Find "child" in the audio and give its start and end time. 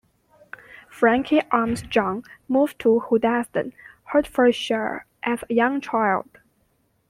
5.79-6.39